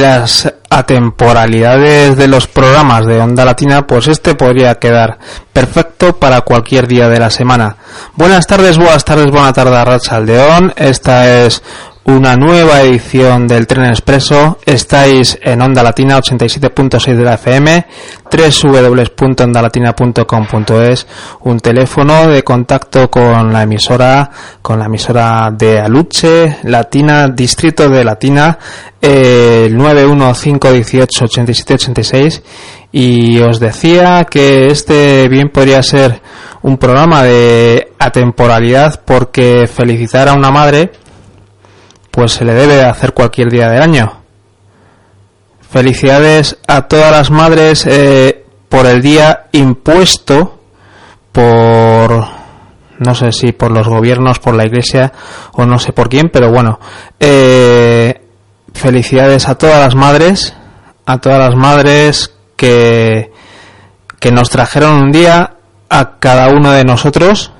[0.00, 5.18] las atemporalidades de los programas de Onda Latina, pues este podría quedar
[5.52, 7.76] perfecto para cualquier día de la semana.
[8.14, 10.72] Buenas tardes, buenas tardes, buena tarde, Racha Aldeón.
[10.76, 11.62] Esta es
[12.04, 14.58] una nueva edición del Tren Expreso.
[14.64, 17.86] Estáis en Onda Latina 87.6 de la FM,
[18.30, 21.06] www.ondalatina.com.es,
[21.40, 24.30] un teléfono de contacto con la emisora,
[24.62, 28.58] con la emisora de Aluche, Latina, Distrito de Latina,
[29.00, 32.42] el 915188786
[32.92, 36.20] y os decía que este bien podría ser
[36.62, 40.92] un programa de atemporalidad porque felicitar a una madre
[42.10, 44.22] pues se le debe hacer cualquier día del año.
[45.70, 50.60] Felicidades a todas las madres eh, por el día impuesto
[51.32, 52.40] por
[53.00, 55.12] no sé si por los gobiernos, por la iglesia
[55.52, 56.78] o no sé por quién, pero bueno,
[57.18, 58.20] eh,
[58.74, 60.54] felicidades a todas las madres,
[61.06, 63.32] a todas las madres que,
[64.18, 65.56] que nos trajeron un día
[65.88, 67.52] a cada uno de nosotros,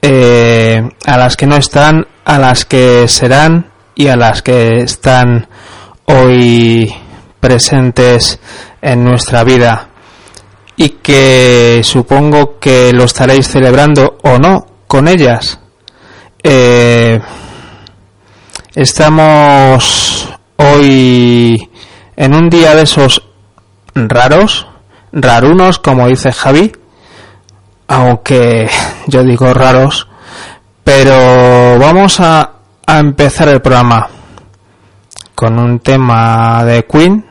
[0.00, 5.48] eh, a las que no están, a las que serán y a las que están
[6.04, 6.94] hoy
[7.40, 8.38] presentes
[8.80, 9.88] en nuestra vida
[10.76, 15.58] y que supongo que lo estaréis celebrando o no con ellas.
[16.40, 17.18] Eh,
[18.76, 21.68] estamos hoy
[22.14, 23.28] en un día de esos
[23.96, 24.68] raros,
[25.10, 26.70] rarunos, como dice Javi,
[27.88, 28.70] aunque
[29.08, 30.06] yo digo raros,
[30.92, 32.50] pero vamos a,
[32.84, 34.08] empezar el programa
[35.36, 37.24] con un tema de Queen.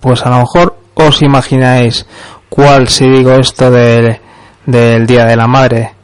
[0.00, 2.06] Pues a lo mejor os imagináis
[2.48, 5.94] cuál si digo esto del Día de la Madre.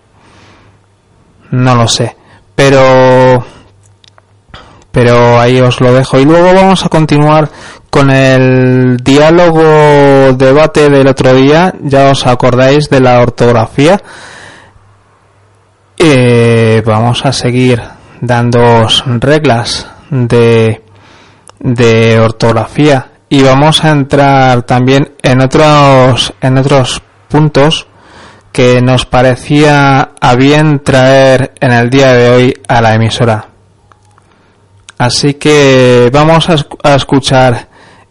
[1.53, 2.15] No lo sé.
[2.55, 3.43] Pero
[4.93, 7.49] pero ahí os lo dejo y luego vamos a continuar
[7.89, 14.01] con el diálogo debate del otro día ya os acordáis de la ortografía
[16.07, 17.81] eh, vamos a seguir
[18.21, 18.87] dando
[19.21, 20.81] reglas de,
[22.21, 27.87] ortografía y vamos a entrar también en otros en otros puntos
[28.53, 33.49] que nos parecía a bien traer en el día de hoy a la emisora.
[34.99, 37.69] Así que vamos a, escuchar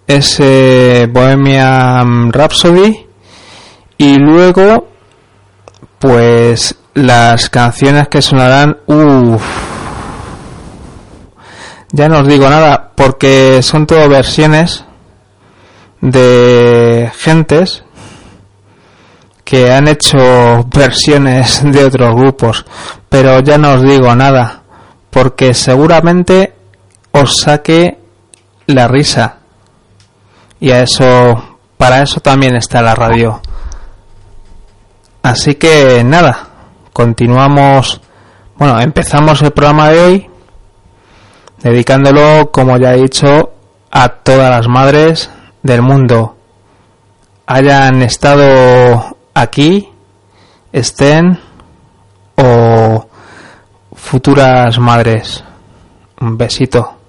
[0.08, 3.06] ese Bohemian Rhapsody
[3.98, 4.88] y luego
[6.00, 9.44] pues las canciones que sonarán uff.
[11.92, 14.86] Ya no os digo nada porque son todo versiones
[16.02, 17.84] de gentes
[19.44, 22.66] que han hecho versiones de otros grupos.
[23.10, 24.64] Pero ya no os digo nada
[25.10, 26.54] porque seguramente
[27.12, 28.00] os saque
[28.68, 29.38] la risa.
[30.60, 33.42] Y a eso para eso también está la radio.
[35.22, 36.53] Así que nada
[36.94, 38.02] continuamos
[38.56, 40.30] bueno empezamos el programa de hoy
[41.64, 43.54] dedicándolo como ya he dicho
[43.90, 45.30] a todas las madres
[45.62, 46.36] del mundo.
[47.46, 49.90] Hayan estado aquí
[50.72, 51.40] estén
[52.36, 53.08] o
[53.94, 55.44] futuras madres.
[56.20, 57.03] Un besito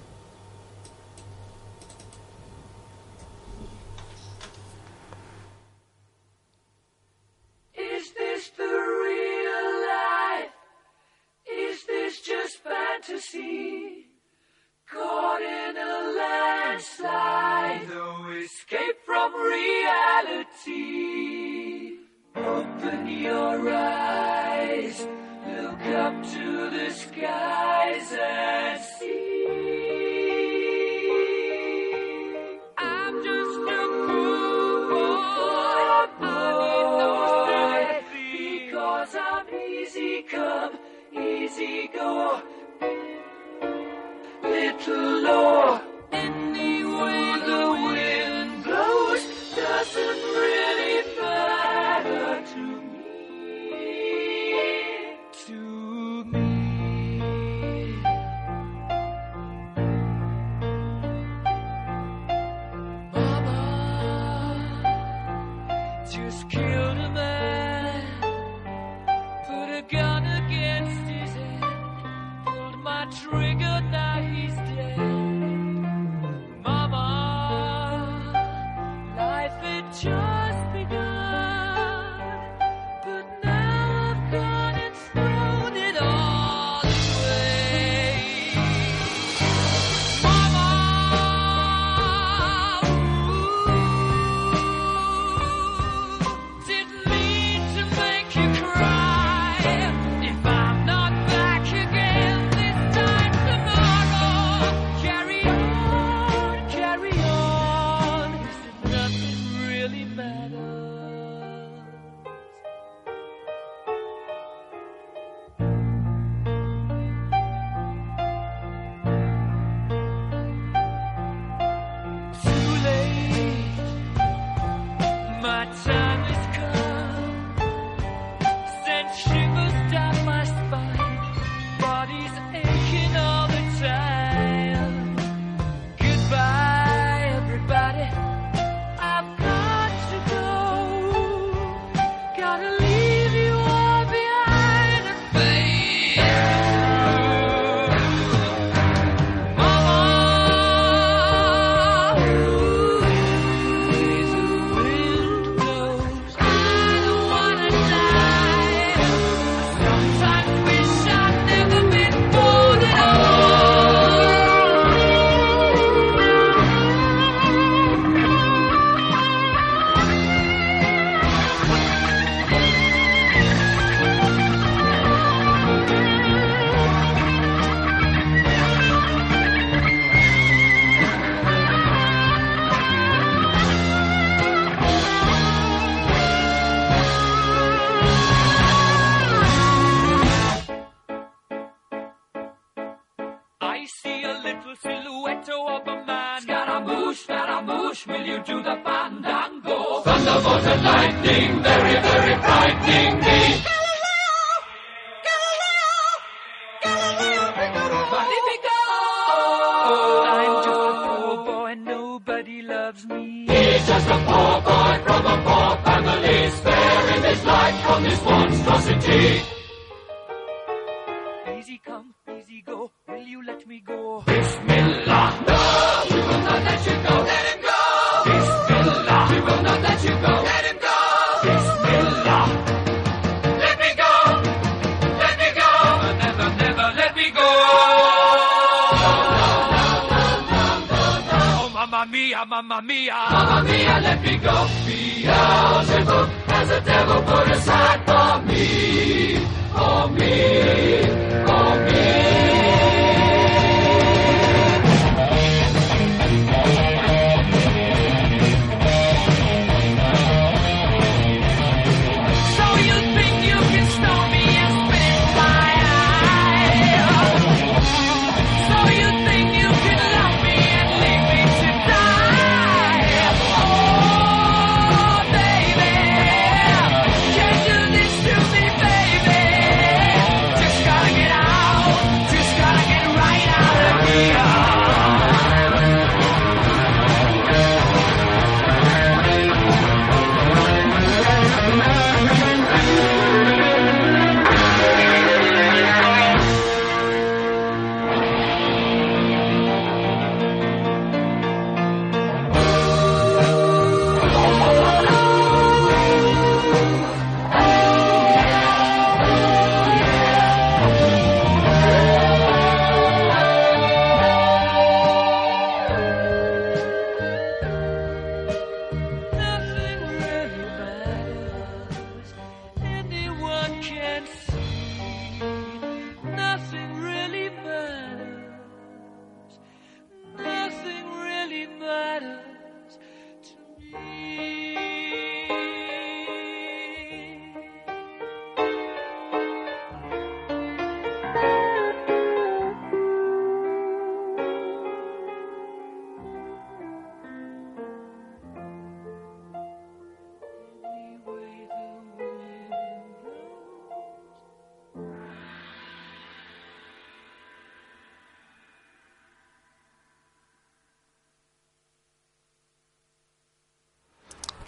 [41.87, 42.41] go.
[44.43, 45.04] Little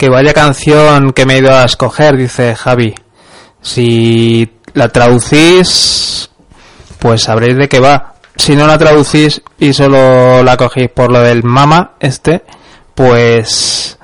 [0.08, 2.96] Que vaya canción que me he ido a escoger, dice Javi.
[3.62, 6.30] Si la traducís,
[6.98, 8.14] pues sabréis de qué va.
[8.38, 12.46] Si no la traducís y solo la cogéis por lo del mama este,
[12.96, 14.00] pues,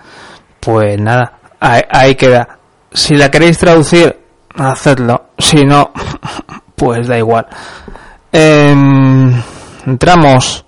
[0.59, 2.59] pues nada, ahí, queda.
[2.91, 4.13] Si la queréis traducir,
[4.55, 5.27] hacedlo.
[5.39, 5.93] Si no,
[6.75, 7.47] pues da igual.
[8.29, 9.41] Em,
[9.87, 10.65] entramos,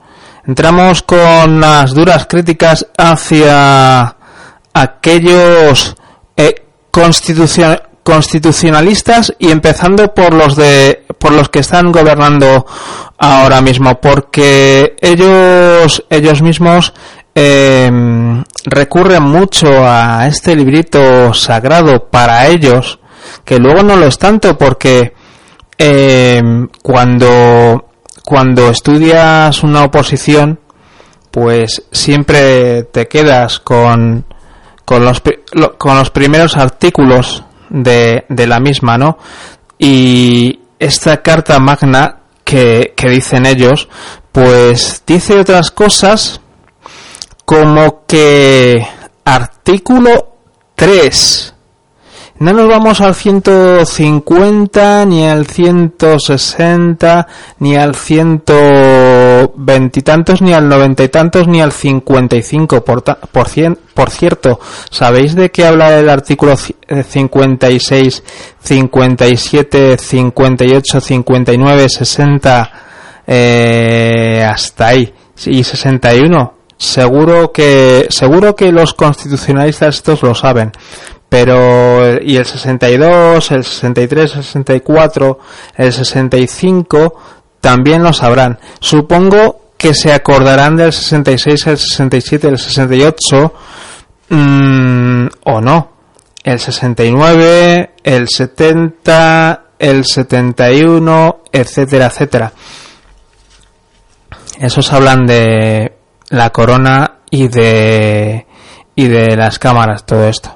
[0.47, 4.14] entramos con las duras críticas hacia
[4.75, 5.95] aquellos
[6.35, 6.53] eh,
[6.91, 12.65] constitucion- constitucionalistas y empezando por los de por los que están gobernando
[13.17, 16.93] ahora mismo porque ellos ellos mismos
[17.33, 17.89] eh,
[18.65, 22.99] recurren mucho a este librito sagrado para ellos
[23.45, 25.13] que luego no lo es tanto porque
[25.77, 26.41] eh,
[26.83, 27.85] cuando
[28.25, 30.59] cuando estudias una oposición
[31.31, 34.25] pues siempre te quedas con
[34.85, 35.21] con los,
[35.77, 39.17] con los primeros artículos de, de la misma, ¿no?
[39.77, 43.89] Y esta carta magna que, que dicen ellos,
[44.31, 46.39] pues dice otras cosas
[47.43, 48.87] como que
[49.23, 50.35] artículo
[50.75, 51.54] 3.
[52.37, 57.27] No nos vamos al 150, ni al 160,
[57.59, 63.47] ni al 120 y tantos, ni al 90 y tantos, ni al 55 por, por,
[63.47, 64.59] cien- por cierto.
[64.91, 68.21] ¿Sabéis de qué habla el artículo ci- eh, 56,
[68.61, 72.71] 57, 58, 59, 60,
[73.27, 75.13] eh, hasta ahí?
[75.45, 76.53] Y 61.
[76.77, 80.73] Seguro que, seguro que los constitucionalistas estos lo saben
[81.29, 85.39] pero y el 62, el 63, el 64,
[85.75, 87.15] el 65
[87.59, 88.59] también lo sabrán.
[88.79, 93.53] Supongo que se acordarán del 66, el 67, el 68
[94.29, 95.91] mm, o no.
[96.43, 102.53] El 69, el 70, el 71, etcétera, etcétera.
[104.59, 105.97] Esos hablan de
[106.29, 108.45] la corona y de
[108.95, 110.54] y de las cámaras, todo esto.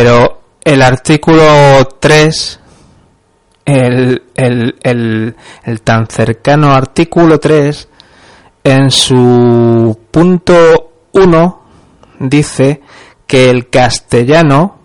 [0.00, 2.60] Pero el artículo 3,
[3.64, 7.88] el, el, el, el tan cercano artículo 3,
[8.62, 11.62] en su punto 1
[12.20, 12.80] dice
[13.26, 14.78] que el castellano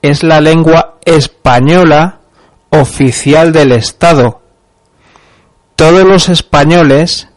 [0.00, 2.20] es la lengua española
[2.70, 4.40] oficial del Estado.
[5.74, 7.28] Todos los españoles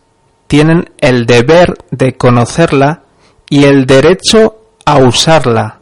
[0.45, 3.05] tienen el deber de conocerla
[3.49, 5.78] y el derecho a usarla.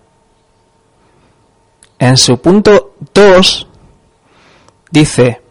[2.00, 3.68] En su punto 2
[4.92, 5.42] dice,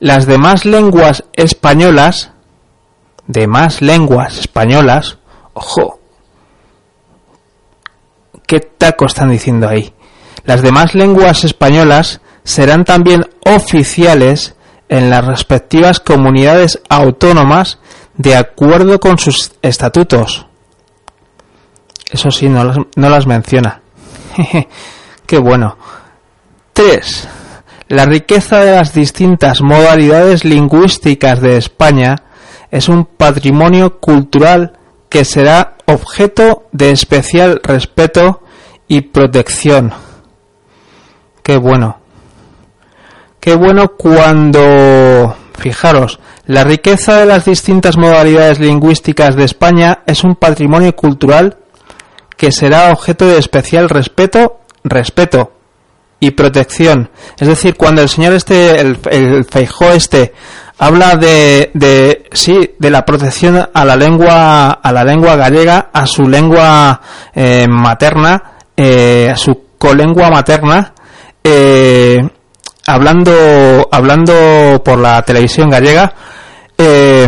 [0.00, 2.32] las demás lenguas españolas,
[3.26, 5.18] demás lenguas españolas,
[5.58, 6.00] Ojo.
[8.46, 9.94] ¿Qué taco están diciendo ahí?
[10.44, 14.54] Las demás lenguas españolas serán también oficiales
[14.90, 17.78] en las respectivas comunidades autónomas
[18.18, 20.46] de acuerdo con sus estatutos.
[22.10, 23.80] Eso sí, no las, no las menciona.
[25.26, 25.76] Qué bueno.
[26.72, 27.28] 3.
[27.88, 32.16] La riqueza de las distintas modalidades lingüísticas de España
[32.70, 34.78] es un patrimonio cultural
[35.08, 38.42] que será objeto de especial respeto
[38.88, 39.92] y protección.
[41.42, 41.98] Qué bueno.
[43.40, 50.34] Qué bueno cuando, fijaros, la riqueza de las distintas modalidades lingüísticas de España es un
[50.34, 51.58] patrimonio cultural
[52.36, 55.52] que será objeto de especial respeto, respeto
[56.18, 57.10] y protección.
[57.38, 60.32] Es decir, cuando el señor este, el, el Feijó este,
[60.78, 66.06] habla de, de, sí, de la protección a la lengua, a la lengua gallega, a
[66.06, 67.00] su lengua
[67.34, 70.94] eh, materna, eh, a su colengua materna,
[71.42, 72.18] eh,
[72.86, 76.12] hablando, hablando por la televisión gallega,
[76.78, 77.26] eh,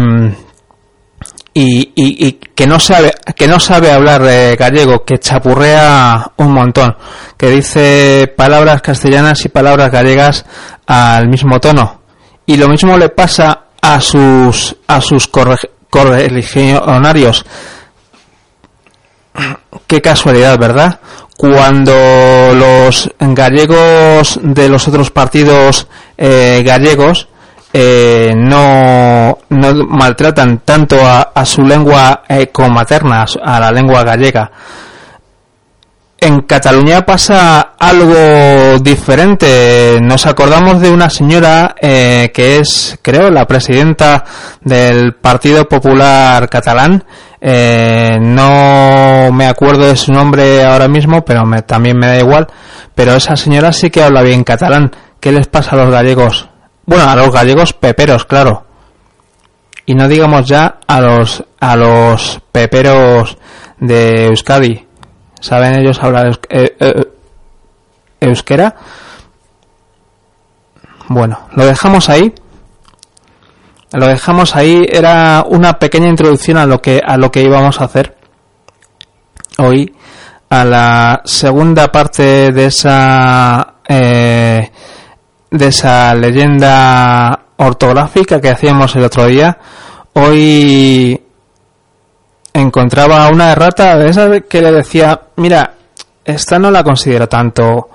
[1.61, 6.97] y, y, que no sabe que no sabe hablar eh, gallego que chapurrea un montón
[7.37, 10.45] que dice palabras castellanas y palabras gallegas
[10.87, 12.03] al mismo tono.
[12.47, 17.45] Y lo mismo le pasa a sus a sus corre- correligionarios.
[19.87, 21.01] Qué casualidad verdad
[21.37, 21.93] cuando
[22.55, 27.29] los gallegos de los otros partidos eh, gallegos
[27.73, 34.03] eh, no, maltratan tanto a, a su lengua eh, comaterna, a su- a la lengua
[34.05, 34.51] gallega.
[36.21, 40.01] En Cataluña pasa algo diferente.
[40.03, 44.25] Nos acordamos de una señora eh, que es, creo, la presidenta
[44.61, 47.05] del Partido Popular Catalán.
[47.41, 52.49] Eh, no me acuerdo de su nombre ahora mismo, pero me- también me da igual.
[52.97, 54.91] Pero esa señora sí que habla bien catalán.
[55.21, 56.49] ¿Qué les pasa a los gallegos?
[56.89, 58.65] Bueno, a los gallegos peperos, claro.
[59.85, 63.37] Y no digamos ya a los a los peperos
[63.79, 64.87] de Euskadi.
[65.39, 67.05] ¿Saben ellos hablar eh, eh,
[68.21, 68.75] euskera?
[71.09, 72.33] Bueno, lo dejamos ahí.
[73.93, 74.87] Lo dejamos ahí.
[74.91, 78.17] Era una pequeña introducción a lo que a lo que íbamos a hacer
[79.59, 79.95] hoy
[80.49, 84.71] a la segunda parte de esa eh,
[85.51, 89.59] de esa leyenda ortográfica que hacíamos el otro día.
[90.15, 91.21] Hoy
[92.53, 95.75] encontraba una errata de esa que le decía, mira,
[96.25, 97.89] esta no la considero tanto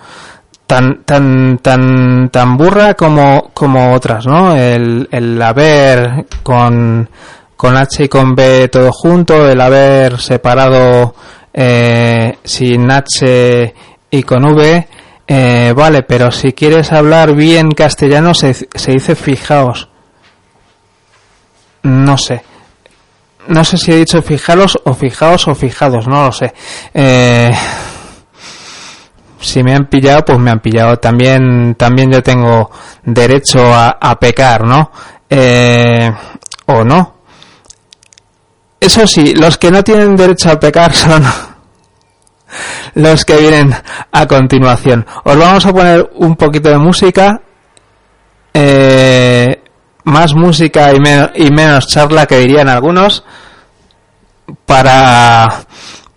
[0.66, 4.56] tan tan tan tan burra como como otras, ¿no?
[4.56, 7.10] El el haber con
[7.56, 11.16] con H y con B todo junto, el haber separado
[11.54, 13.74] eh, sin H
[14.10, 14.88] y con V,
[15.28, 19.90] eh, vale, pero si quieres hablar bien castellano se, se dice fijaos.
[21.84, 22.44] No sé.
[23.48, 26.54] No sé si he dicho fijaros o fijaos o fijados, no lo sé.
[26.94, 27.52] Eh,
[29.40, 30.98] si me han pillado, pues me han pillado.
[30.98, 32.72] También, también yo tengo
[33.04, 34.92] derecho a, a pecar, ¿no?
[35.30, 36.10] Eh,
[36.68, 37.18] o no.
[38.80, 41.24] Eso sí, los que no tienen derecho a pecar son
[42.96, 43.74] los que vienen
[44.12, 45.06] a continuación.
[45.24, 47.42] Os vamos a poner un poquito de música.
[48.54, 49.62] Eh,
[50.06, 53.24] más música y, men- y menos charla que dirían algunos
[54.66, 55.48] para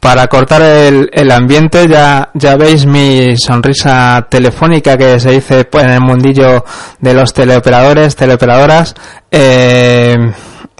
[0.00, 5.84] para cortar el, el ambiente ya ya veis mi sonrisa telefónica que se dice pues,
[5.84, 6.64] en el mundillo
[7.00, 8.94] de los teleoperadores teleoperadoras
[9.30, 10.14] eh,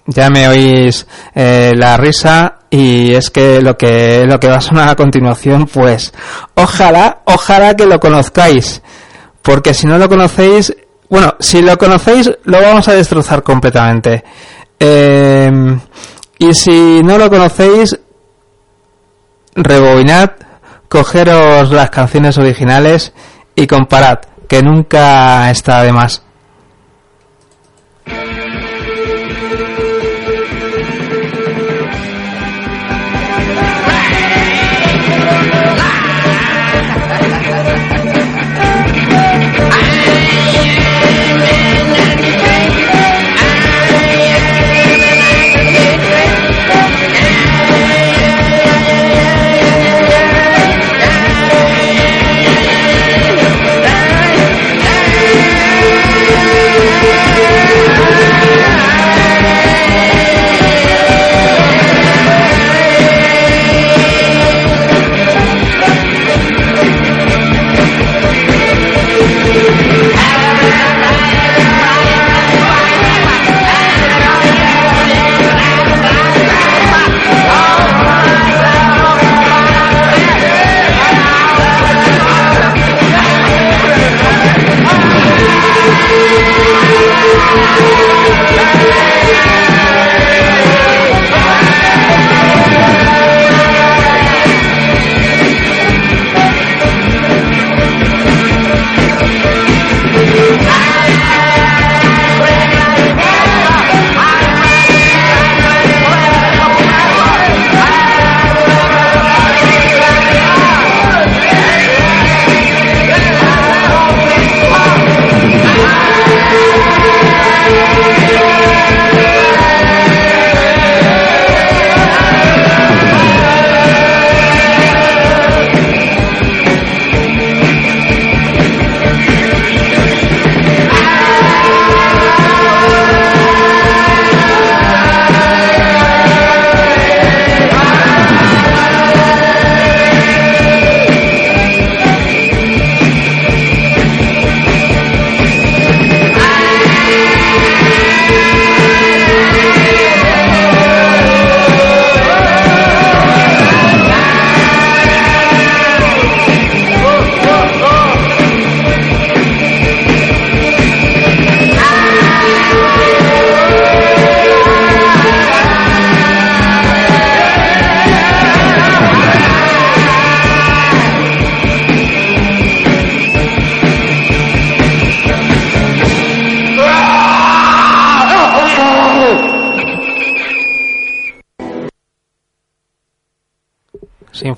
[0.07, 4.61] ya me oís eh, la risa y es que lo que lo que va a
[4.61, 6.12] sonar a continuación pues
[6.55, 8.83] ojalá ojalá que lo conozcáis
[9.47, 10.77] porque si no lo conocéis,
[11.09, 14.25] bueno, si lo conocéis, lo vamos a destrozar completamente.
[14.81, 15.79] Eh,
[16.40, 17.97] y si no lo conocéis,
[19.55, 20.33] rebobinad,
[20.88, 23.12] cogeros las canciones originales
[23.55, 26.25] y comparad, que nunca está de más.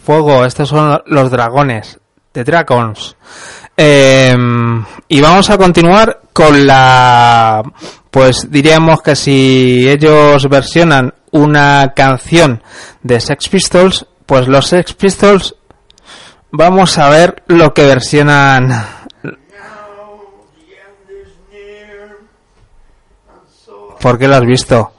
[0.08, 2.00] Estos son los dragones,
[2.32, 3.14] The Dragons.
[3.76, 4.34] Eh,
[5.06, 7.62] y vamos a continuar con la,
[8.10, 12.62] pues diríamos que si ellos versionan una canción
[13.02, 15.54] de Sex Pistols, pues los Sex Pistols
[16.52, 18.86] vamos a ver lo que versionan.
[24.00, 24.92] ¿Por qué lo has visto?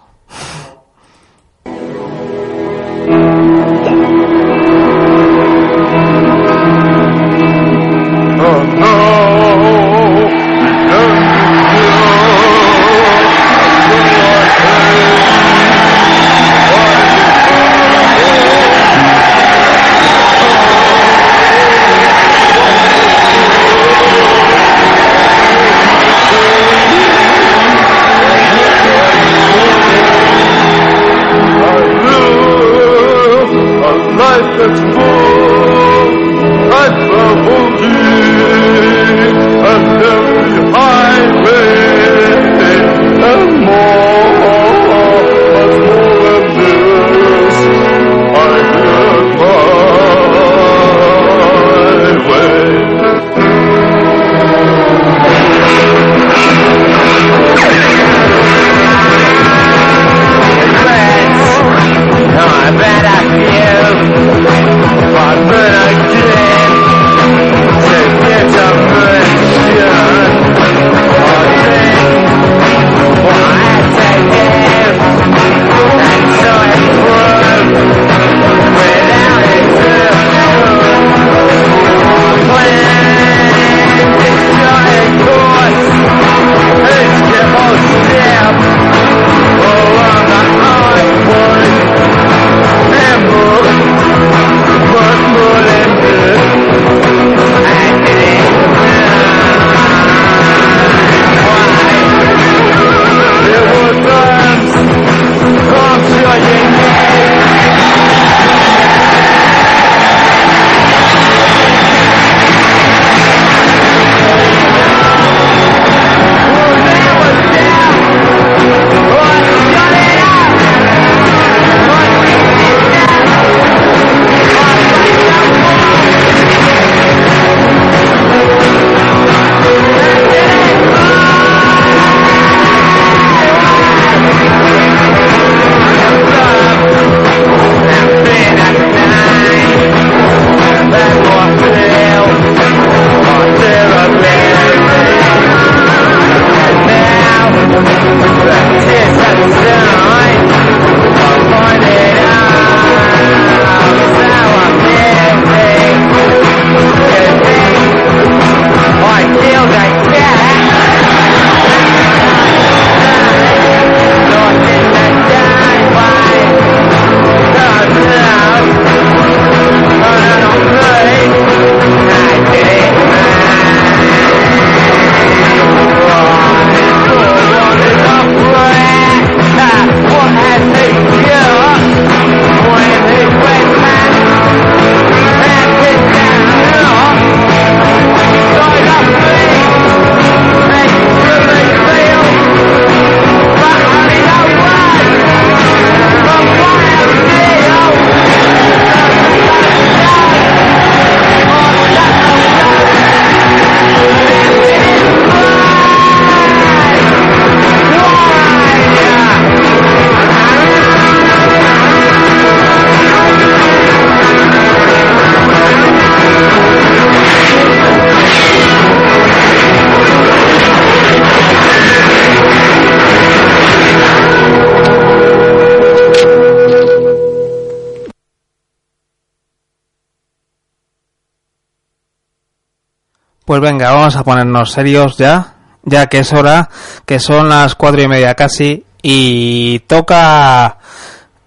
[233.80, 236.70] Venga, vamos a ponernos serios ya, ya que es hora,
[237.06, 240.80] que son las cuatro y media casi, y toca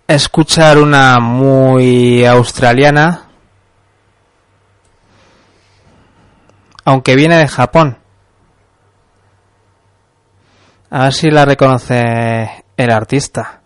[0.09, 3.25] escuchar una muy australiana,
[6.87, 7.99] aunque viene de Japón.
[10.89, 13.62] A ver si la reconoce el artista.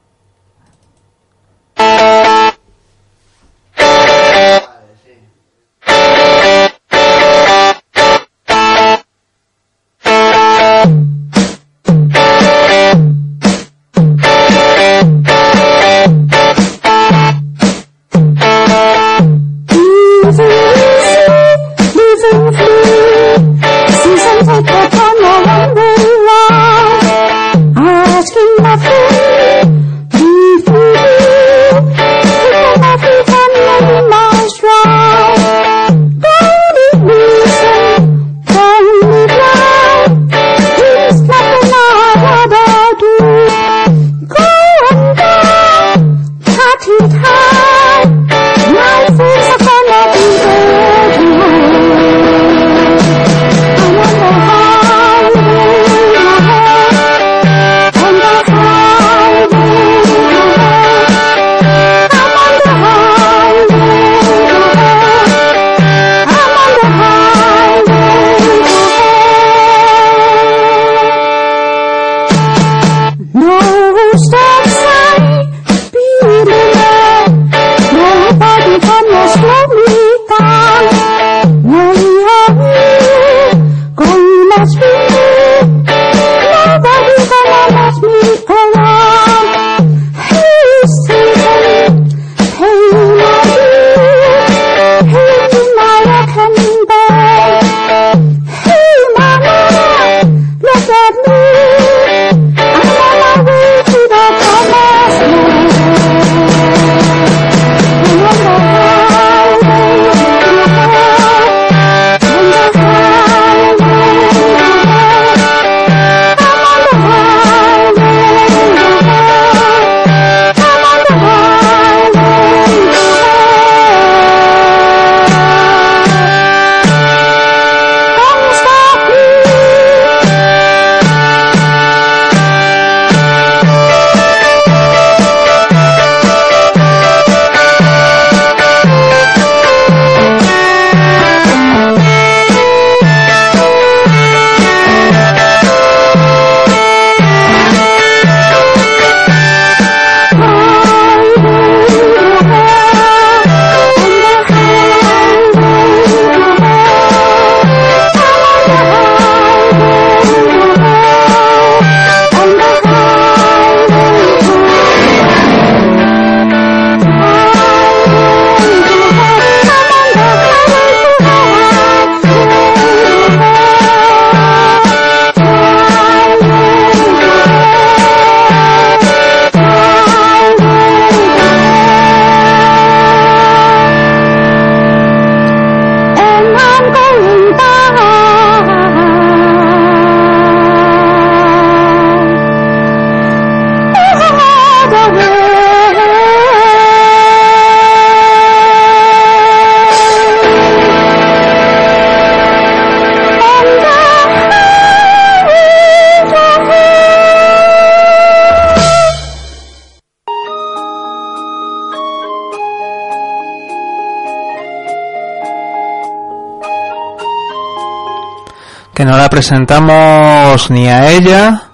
[218.96, 221.64] Que no la presentamos ni a ella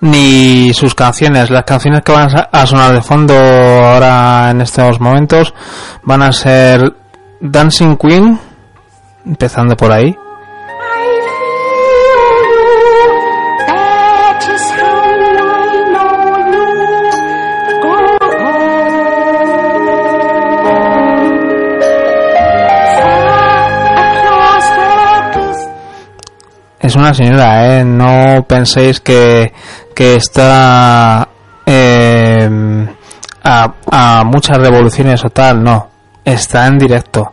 [0.00, 1.50] ni sus canciones.
[1.50, 5.52] Las canciones que van a sonar de fondo ahora en estos momentos
[6.02, 6.96] van a ser
[7.42, 8.40] Dancing Queen,
[9.26, 10.16] empezando por ahí.
[26.96, 27.84] Una señora, ¿eh?
[27.84, 29.52] No penséis que,
[29.94, 31.28] que está
[33.44, 35.90] a, a muchas revoluciones o tal, no.
[36.24, 37.32] Está en directo.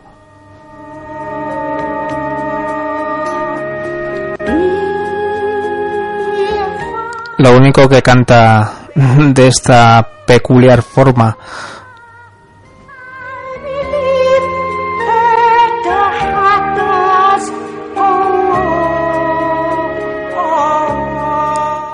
[7.38, 11.38] Lo único que canta de esta peculiar forma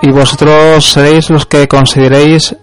[0.01, 2.55] y vosotros seréis los que consideréis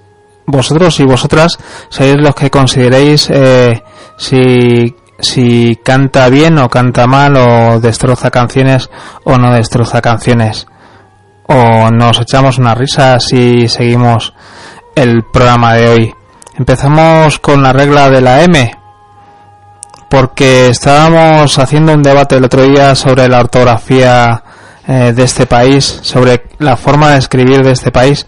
[0.47, 3.83] vosotros y vosotras seréis los que consideréis eh,
[4.17, 8.89] si si canta bien o canta mal o destroza canciones
[9.25, 10.67] o no destroza canciones.
[11.47, 14.35] O nos echamos una risa si seguimos
[14.95, 16.15] el programa de hoy.
[16.57, 18.79] Empezamos con la regla de la M
[20.09, 24.43] porque estábamos haciendo un debate el otro día sobre la ortografía
[24.89, 28.27] eh, de este país, sobre la forma de escribir de este país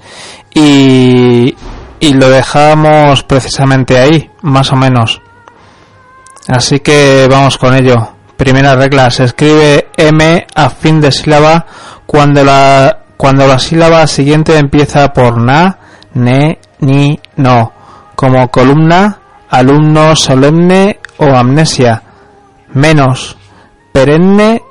[0.53, 1.57] y,
[1.99, 5.23] y lo dejamos precisamente ahí, más o menos.
[6.47, 7.97] Así que vamos con ello.
[8.37, 11.67] Primera regla, se escribe M a fin de sílaba
[12.07, 15.79] cuando la cuando la sílaba siguiente empieza por na,
[16.15, 17.73] ne, ni, no,
[18.17, 19.21] como columna,
[19.51, 22.03] alumno, solemne o amnesia,
[22.73, 23.37] menos,
[23.93, 24.63] perenne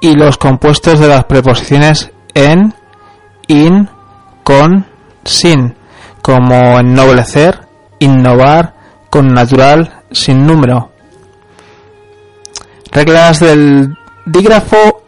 [0.00, 2.74] y los compuestos de las preposiciones en,
[3.48, 3.88] in,
[4.42, 4.86] con,
[5.24, 5.76] sin,
[6.22, 7.60] como ennoblecer,
[7.98, 8.74] innovar,
[9.10, 10.90] con natural, sin número.
[12.92, 15.02] Reglas del dígrafo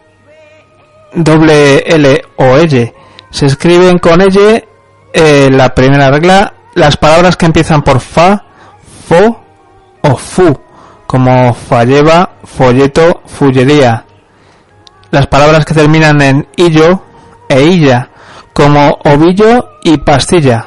[1.14, 2.94] doble L o L.
[3.30, 4.68] Se escriben con L
[5.12, 8.44] eh, la primera regla las palabras que empiezan por fa,
[9.08, 9.40] fo
[10.02, 10.56] o fu,
[11.06, 14.04] como falleva, folleto, fullería.
[15.10, 17.02] Las palabras que terminan en illo
[17.48, 18.10] e illa,
[18.52, 20.66] como ovillo y pastilla.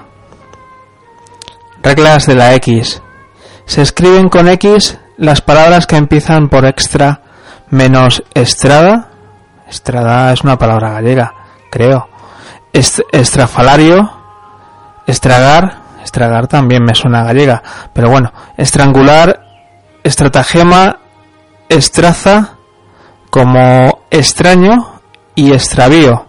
[1.83, 3.01] Reglas de la X.
[3.65, 7.21] Se escriben con X las palabras que empiezan por extra
[7.69, 9.09] menos estrada.
[9.69, 11.33] Estrada es una palabra gallega,
[11.69, 12.09] creo.
[12.73, 14.11] Est- estrafalario,
[15.07, 17.61] estragar, estragar también me suena gallega,
[17.93, 19.41] pero bueno, estrangular,
[20.03, 20.99] estratagema,
[21.69, 22.55] estraza,
[23.31, 24.99] como extraño
[25.33, 26.27] y extravío.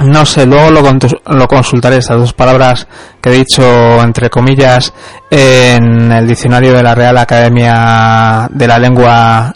[0.00, 0.82] No sé, luego lo,
[1.26, 2.88] lo consultaré estas dos palabras
[3.20, 4.92] que he dicho entre comillas
[5.30, 9.54] en el diccionario de la Real Academia de la Lengua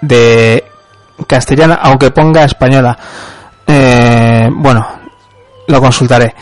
[0.00, 0.64] de
[1.26, 2.96] castellana, aunque ponga española.
[3.66, 4.86] Eh, bueno,
[5.66, 6.34] lo consultaré.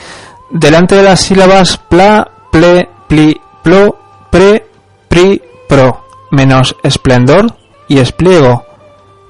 [0.51, 3.99] Delante de las sílabas pla, ple, pli, plo,
[4.31, 4.67] pre,
[5.09, 8.65] pri, pro, menos esplendor y espliego,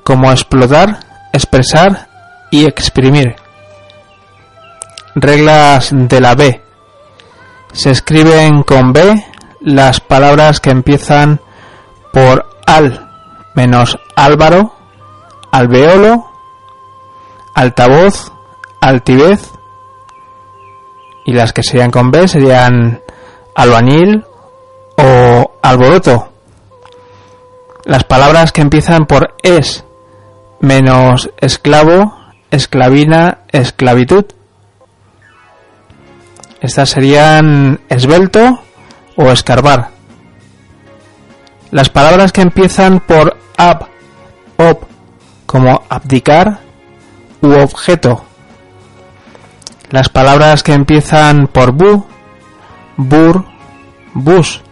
[0.02, 1.00] como explotar,
[1.32, 2.09] expresar
[2.50, 3.36] y exprimir.
[5.14, 6.62] Reglas de la B.
[7.72, 9.24] Se escriben con B
[9.61, 11.40] las palabras que empiezan
[12.12, 13.11] por al
[13.55, 14.74] menos Álvaro,
[15.50, 16.30] alveolo,
[17.55, 18.32] altavoz,
[18.80, 19.50] altivez
[21.24, 23.00] y las que serían con B serían
[23.55, 24.24] albañil
[24.96, 26.34] o alboroto.
[27.85, 29.85] Las palabras que empiezan por es
[30.61, 32.16] menos esclavo,
[32.51, 34.24] esclavina, esclavitud.
[36.62, 38.61] Estas serían esbelto
[39.16, 39.91] o escarbar.
[41.70, 43.89] Las palabras que empiezan por ab,
[44.57, 44.78] ob,
[45.45, 46.61] como abdicar
[47.43, 48.24] u objeto.
[49.91, 52.07] Las palabras que empiezan por bu,
[52.97, 53.45] bur,
[54.14, 54.62] bus,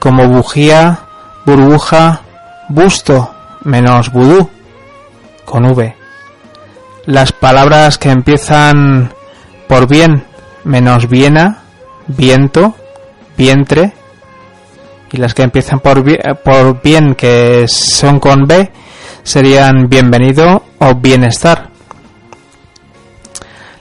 [0.00, 0.98] como bujía,
[1.46, 2.22] burbuja,
[2.68, 4.48] busto, menos vudú,
[5.44, 5.94] con v.
[7.06, 9.12] Las palabras que empiezan
[9.66, 10.24] por bien,
[10.64, 11.62] menos viena,
[12.06, 12.74] viento,
[13.36, 13.92] vientre,
[15.10, 18.70] y las que empiezan por, bi- por bien, que son con B,
[19.22, 21.70] serían bienvenido o bienestar.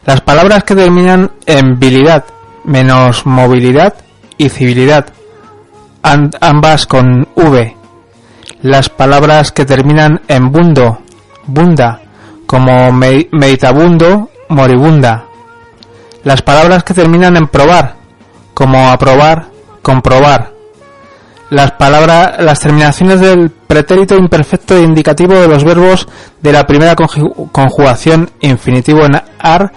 [0.05, 2.23] Las palabras que terminan en bilidad,
[2.63, 3.93] menos movilidad
[4.37, 5.07] y civilidad,
[6.01, 7.76] ambas con V.
[8.61, 10.99] Las palabras que terminan en bundo,
[11.45, 12.01] bunda,
[12.45, 15.25] como me- meditabundo, moribunda.
[16.23, 17.95] Las palabras que terminan en probar,
[18.53, 19.47] como aprobar,
[19.81, 20.51] comprobar.
[21.49, 26.07] Las palabras, las terminaciones del pretérito imperfecto e indicativo de los verbos
[26.41, 29.71] de la primera conju- conjugación infinitivo en ar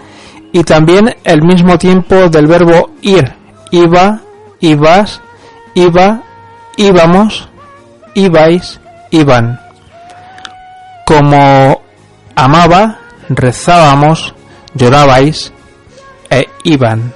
[0.53, 3.33] y también el mismo tiempo del verbo ir,
[3.71, 4.21] iba,
[4.59, 5.21] ibas,
[5.75, 6.23] iba,
[6.77, 7.49] íbamos,
[8.15, 8.81] ibais,
[9.11, 9.61] iban.
[11.07, 11.83] Como
[12.35, 12.99] amaba,
[13.29, 14.35] rezábamos,
[14.75, 15.53] llorabais
[16.31, 17.13] e iban.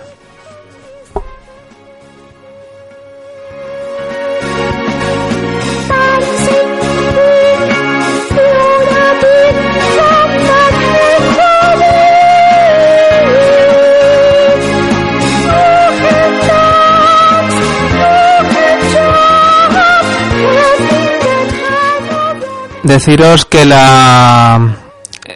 [22.85, 24.77] Deciros que la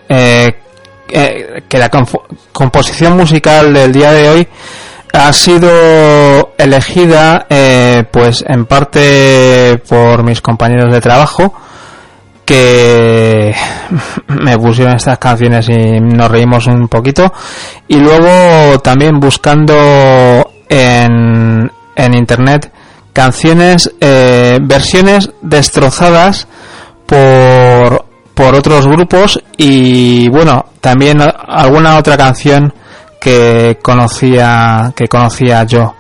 [0.09, 0.55] eh,
[1.09, 1.91] eh, que la
[2.53, 4.49] composición musical del día de hoy
[5.15, 11.55] ha sido elegida eh, pues en parte por mis compañeros de trabajo
[12.45, 13.55] que
[14.29, 17.33] me pusieron estas canciones y nos reímos un poquito
[17.89, 22.71] y luego también buscando en, en internet
[23.15, 26.47] canciones eh, versiones destrozadas
[27.09, 28.05] por,
[28.35, 32.73] por otros grupos y bueno, también alguna otra canción
[33.19, 35.95] que conocía, que conocía yo.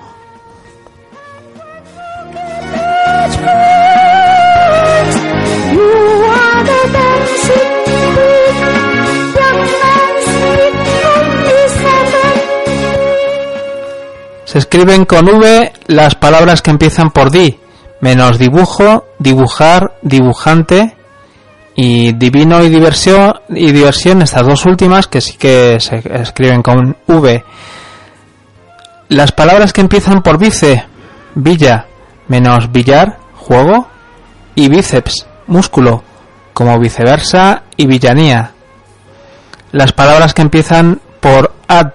[14.44, 17.58] Se escriben con V las palabras que empiezan por di,
[18.00, 20.97] menos dibujo, dibujar, dibujante,
[21.80, 26.96] y divino y diversión y diversión estas dos últimas que sí que se escriben con
[27.06, 27.44] V.
[29.10, 30.84] Las palabras que empiezan por vice,
[31.36, 31.86] villa,
[32.26, 33.86] menos billar, juego
[34.56, 36.02] y bíceps, músculo,
[36.52, 38.50] como viceversa y villanía.
[39.70, 41.92] Las palabras que empiezan por ad,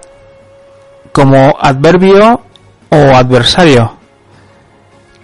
[1.12, 2.40] como adverbio
[2.88, 3.98] o adversario.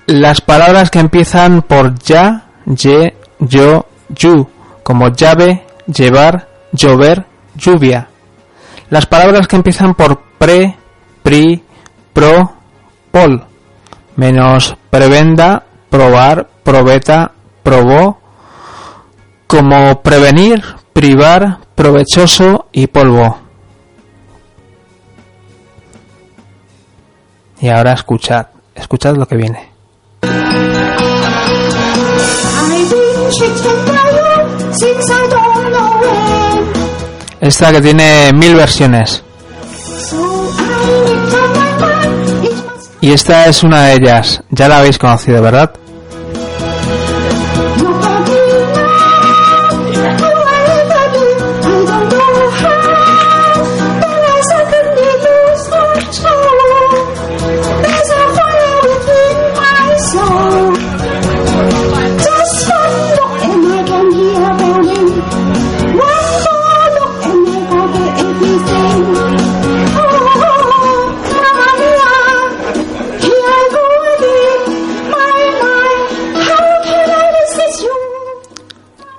[0.04, 4.48] Las palabras que empiezan por ya, ye, yo, yu,
[4.82, 8.08] como llave, llevar, llover, lluvia.
[8.90, 10.76] Las palabras que empiezan por pre,
[11.22, 11.62] pri,
[12.12, 12.52] pro,
[13.10, 13.44] pol,
[14.16, 17.32] menos prebenda, probar, probeta,
[17.62, 18.18] probó,
[19.46, 23.38] como prevenir, privar, provechoso y polvo.
[27.60, 29.70] Y ahora escuchad, escuchad lo que viene.
[37.40, 39.22] Esta que tiene mil versiones.
[43.00, 44.42] Y esta es una de ellas.
[44.50, 45.72] Ya la habéis conocido, ¿verdad?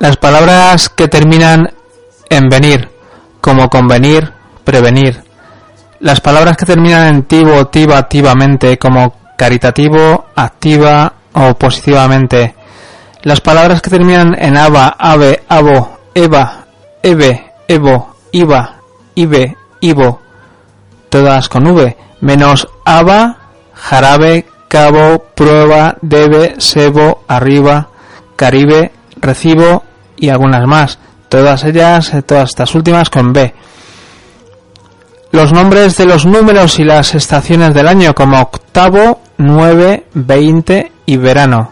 [0.02, 1.72] Las palabras que terminan
[2.28, 2.90] en venir,
[3.40, 4.34] como convenir,
[4.64, 5.24] prevenir.
[6.00, 12.56] Las palabras que terminan en tivo, tiva, activamente, como caritativo, activa o positivamente.
[13.22, 16.66] Las palabras que terminan en ava, ave, avo, eva,
[17.04, 18.78] eve, evo, iva,
[19.14, 20.20] ibe, ivo,
[21.12, 23.38] todas con V, menos ava,
[23.76, 27.90] jarabe, cabo, prueba, debe, sebo, arriba,
[28.36, 29.84] caribe, recibo
[30.22, 31.00] y algunas más.
[31.28, 33.54] Todas ellas, eh, todas estas últimas con B.
[35.32, 41.18] Los nombres de los números y las estaciones del año como octavo, 9, 20 y
[41.18, 41.71] verano.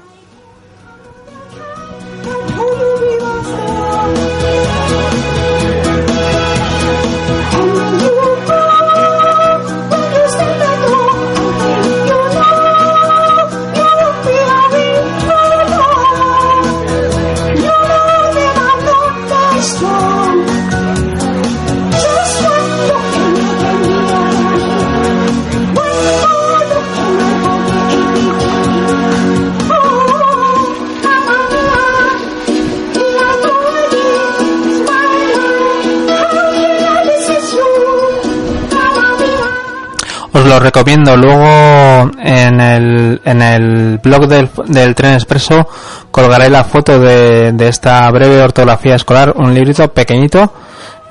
[40.49, 41.15] Lo recomiendo.
[41.15, 45.67] Luego en el, en el blog del, del Tren Expreso
[46.11, 50.51] colgaré la foto de, de esta breve ortografía escolar, un librito pequeñito,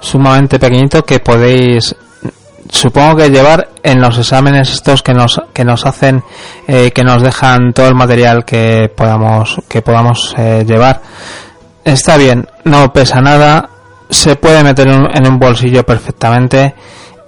[0.00, 1.94] sumamente pequeñito que podéis
[2.70, 6.22] supongo que llevar en los exámenes estos que nos que nos hacen
[6.66, 11.00] eh, que nos dejan todo el material que podamos que podamos eh, llevar
[11.82, 13.70] está bien no pesa nada
[14.10, 16.74] se puede meter en un- bolsillo perfectamente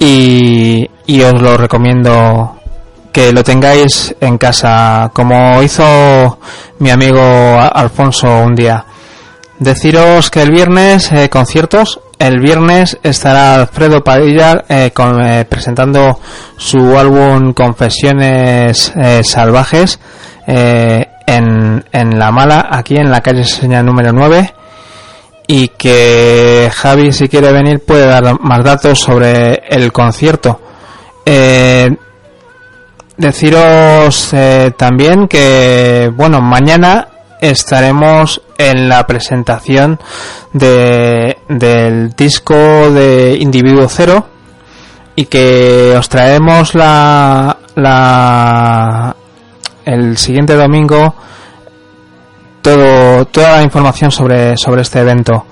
[0.01, 2.57] y, y os lo recomiendo
[3.13, 6.39] que lo tengáis en casa como hizo
[6.81, 7.21] mi amigo
[7.61, 8.85] Alfonso un día
[9.59, 12.01] Deciros que el viernes eh, conciertos.
[12.19, 16.19] El viernes estará Alfredo Padilla eh, con- eh, presentando
[16.57, 20.01] su álbum Confesiones eh, Salvajes
[20.47, 24.55] eh, en, en La Mala, aquí en la calle Señal número 9.
[25.53, 30.61] Y que Javi, si quiere venir, puede dar más datos sobre el concierto.
[31.27, 31.91] Eh,
[33.17, 37.09] deciros eh, también que, bueno, mañana
[37.41, 39.99] estaremos en la presentación
[40.53, 42.55] de, del disco
[42.93, 44.29] de Individuo Cero
[45.17, 49.17] y que os traemos la, la
[49.85, 51.17] el siguiente domingo
[52.63, 55.47] todo, toda la información sobre, sobre este evento.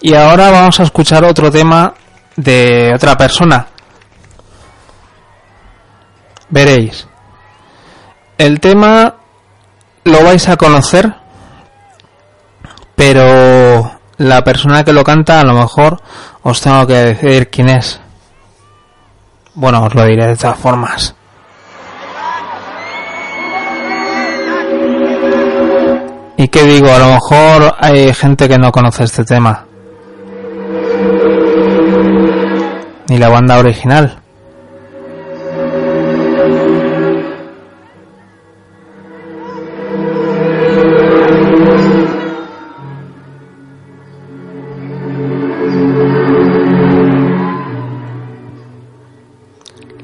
[0.00, 1.92] Y ahora vamos a escuchar otro tema
[2.36, 3.66] de otra persona.
[6.48, 7.06] Veréis.
[8.38, 9.16] El tema
[10.04, 11.12] lo vais a conocer,
[12.94, 16.00] pero la persona que lo canta a lo mejor
[16.42, 18.00] os tengo que decir quién es.
[19.54, 21.17] Bueno, os lo diré de todas formas.
[26.40, 26.86] ¿Y qué digo?
[26.88, 29.66] A lo mejor hay gente que no conoce este tema.
[33.08, 34.20] Ni la banda original.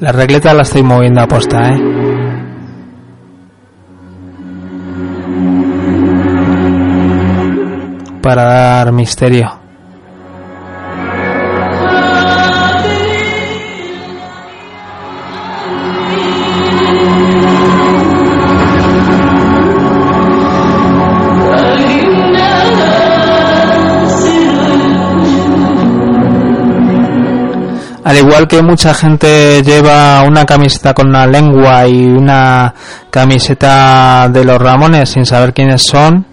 [0.01, 2.04] La regleta la estoy moviendo a posta, ¿eh?
[8.25, 9.53] Para dar misterio.
[28.05, 32.72] Al igual que mucha gente lleva una camiseta con una lengua y una
[33.11, 36.25] camiseta de los Ramones sin saber quiénes son,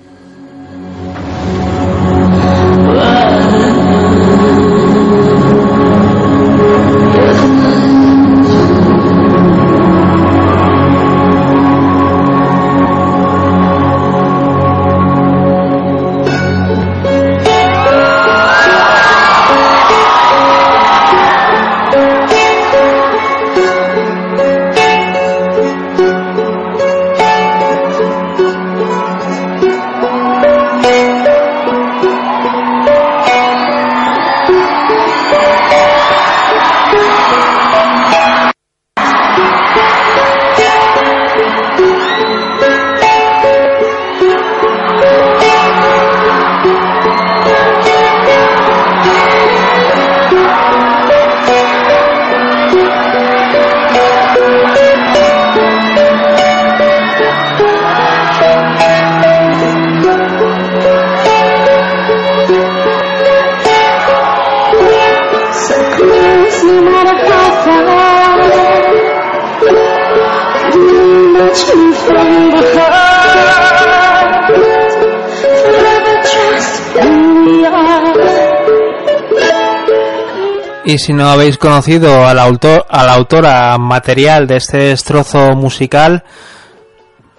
[81.02, 86.24] si no habéis conocido al autor, a la autora material de este destrozo musical,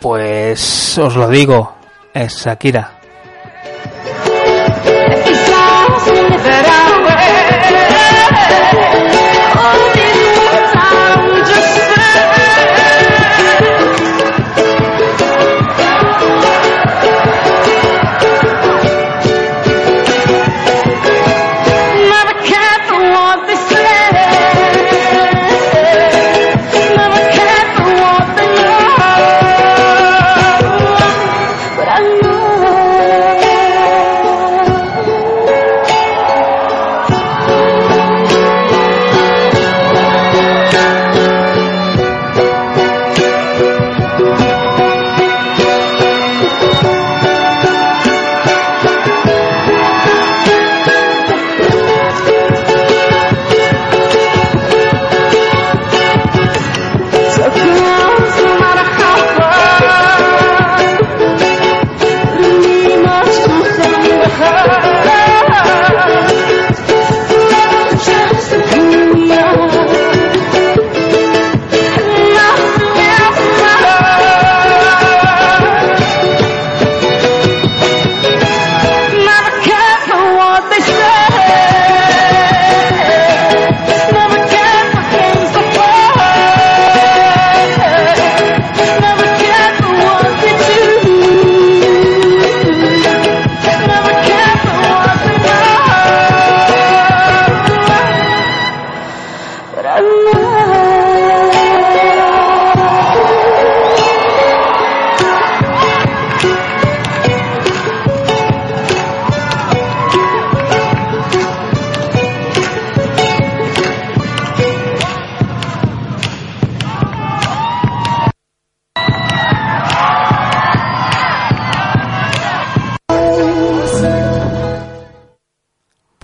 [0.00, 1.76] pues os lo digo,
[2.12, 2.98] es Shakira.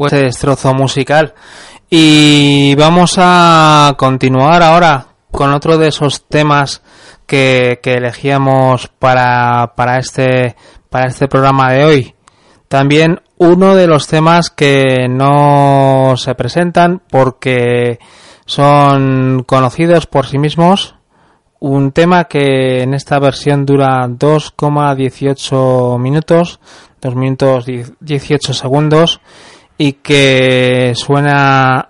[0.08, 1.34] Pues este destrozo musical.
[1.90, 6.82] Y vamos a continuar ahora con otro de esos temas
[7.26, 10.56] que, que elegíamos para, para este,
[10.90, 12.14] para este programa de hoy.
[12.68, 17.98] También uno de los temas que no se presentan porque
[18.44, 20.94] son conocidos por sí mismos
[21.60, 26.60] Un tema que en esta versión dura 2,18 minutos,
[27.00, 27.66] 2 minutos
[28.00, 29.20] 18 segundos
[29.78, 31.88] y que suena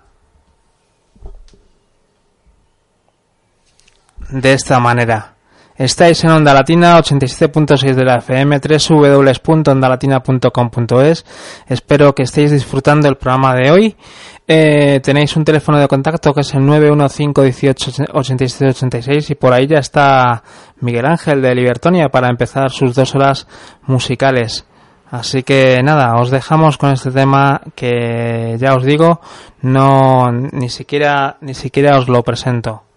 [4.29, 5.33] de esta manera.
[5.75, 11.25] Estáis en Onda Latina 87.6 de la FM, www.ondalatina.com.es.
[11.67, 13.95] Espero que estéis disfrutando el programa de hoy.
[14.45, 20.43] Eh, tenéis un teléfono de contacto que es el 915188786 y por ahí ya está
[20.81, 23.47] Miguel Ángel de Libertonia para empezar sus dos horas
[23.83, 24.65] musicales.
[25.11, 29.21] Así que nada, os dejamos con este tema que ya os digo,
[29.61, 32.88] no ni siquiera ni siquiera os lo presento.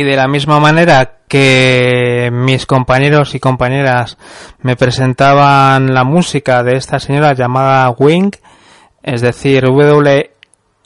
[0.00, 4.16] Y de la misma manera que mis compañeros y compañeras
[4.62, 8.30] me presentaban la música de esta señora llamada Wing,
[9.02, 10.30] es decir, W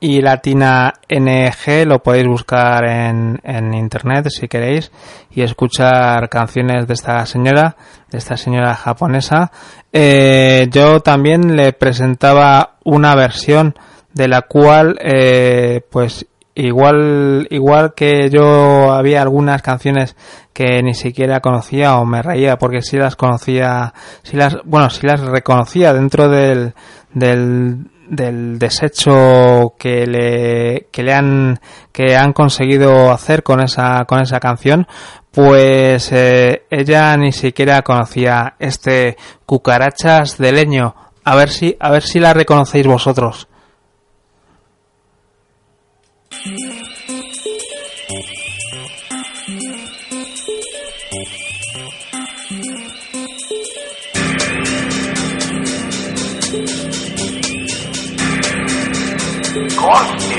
[0.01, 4.91] y latina NG, lo podéis buscar en, en internet si queréis
[5.31, 7.77] y escuchar canciones de esta señora,
[8.11, 9.53] de esta señora japonesa.
[9.93, 13.77] Eh, yo también le presentaba una versión
[14.13, 20.17] de la cual, eh, pues igual igual que yo había algunas canciones
[20.53, 23.93] que ni siquiera conocía o me reía porque sí las conocía
[24.23, 26.75] sí las bueno sí las reconocía dentro del
[27.13, 31.59] del del desecho que le que le han
[31.91, 34.87] que han conseguido hacer con esa con esa canción
[35.35, 40.95] pues eh, ella ni siquiera conocía este cucarachas de leño.
[41.25, 43.49] A ver si a ver si la reconocéis vosotros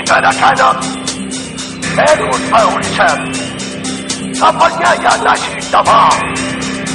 [0.07, 0.69] karakana
[2.07, 3.19] Erun Auricem
[4.39, 5.99] Kapanyaya Nashitama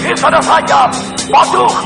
[0.04, 0.82] Hisarasaya
[1.32, 1.76] Baduk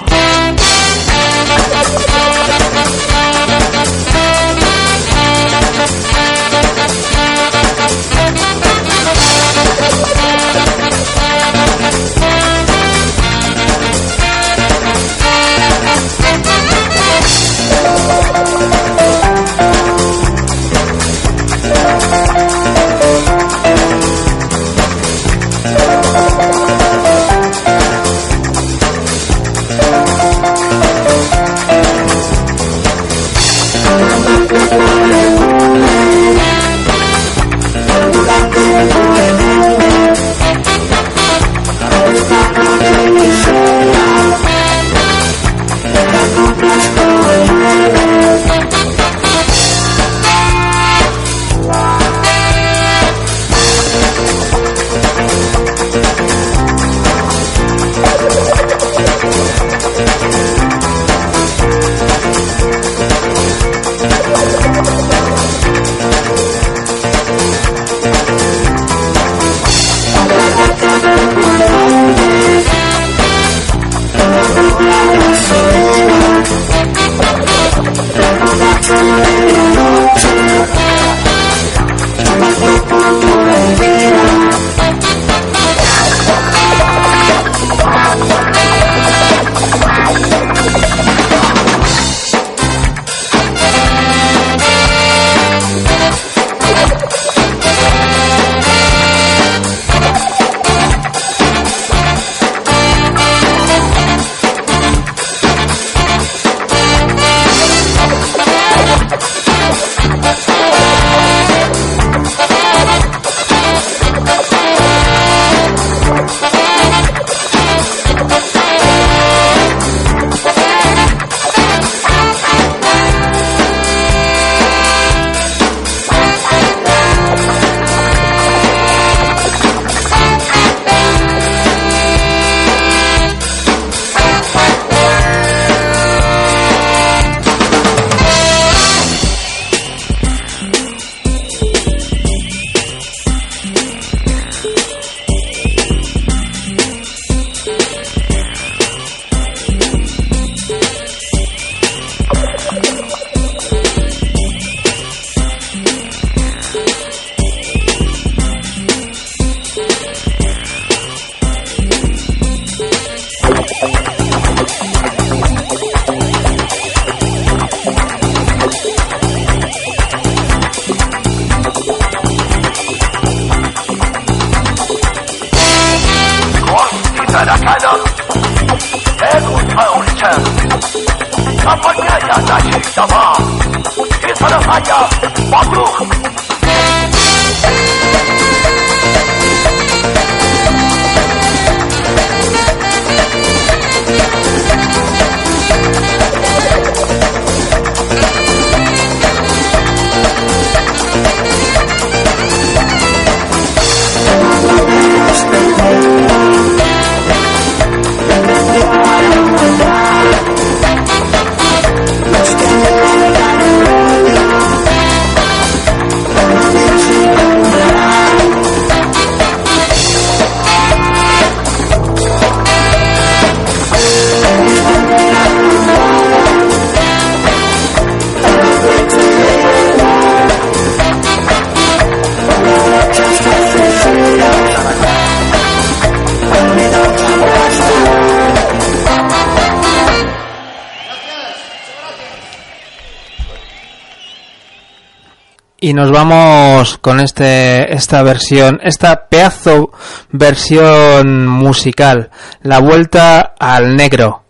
[245.84, 249.90] Y nos vamos con este esta versión, esta pedazo
[250.30, 252.30] versión musical,
[252.62, 254.44] la vuelta al negro.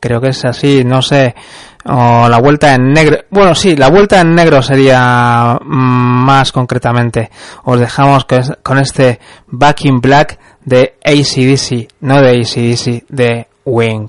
[0.00, 1.36] Creo que es así, no sé,
[1.84, 3.18] o la vuelta en negro.
[3.30, 7.30] Bueno, sí, la vuelta en negro sería mm, más concretamente.
[7.62, 13.46] Os dejamos con es- con este Back in Black de ACDC, no de ACDC, de
[13.64, 14.08] Wing.